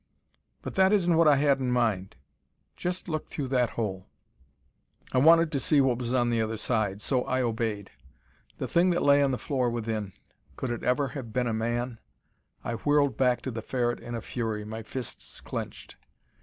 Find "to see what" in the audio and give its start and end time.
5.51-5.99